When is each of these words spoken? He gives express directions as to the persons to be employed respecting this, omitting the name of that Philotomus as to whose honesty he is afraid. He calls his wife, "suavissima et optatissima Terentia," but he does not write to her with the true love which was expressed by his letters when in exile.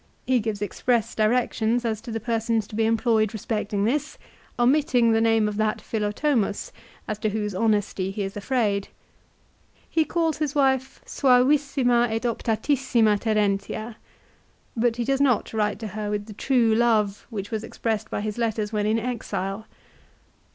He 0.25 0.39
gives 0.39 0.63
express 0.63 1.13
directions 1.13 1.85
as 1.85 2.01
to 2.01 2.09
the 2.11 2.19
persons 2.19 2.65
to 2.65 2.75
be 2.75 2.85
employed 2.87 3.35
respecting 3.35 3.83
this, 3.85 4.17
omitting 4.57 5.11
the 5.11 5.21
name 5.21 5.47
of 5.47 5.57
that 5.57 5.79
Philotomus 5.79 6.71
as 7.07 7.19
to 7.19 7.29
whose 7.29 7.53
honesty 7.53 8.09
he 8.09 8.23
is 8.23 8.35
afraid. 8.35 8.87
He 9.87 10.03
calls 10.03 10.37
his 10.39 10.55
wife, 10.55 11.01
"suavissima 11.05 12.09
et 12.09 12.23
optatissima 12.23 13.19
Terentia," 13.19 13.97
but 14.75 14.95
he 14.95 15.03
does 15.03 15.21
not 15.21 15.53
write 15.53 15.77
to 15.77 15.87
her 15.89 16.09
with 16.09 16.25
the 16.25 16.33
true 16.33 16.73
love 16.73 17.27
which 17.29 17.51
was 17.51 17.63
expressed 17.63 18.09
by 18.09 18.21
his 18.21 18.39
letters 18.39 18.73
when 18.73 18.87
in 18.87 18.97
exile. 18.97 19.67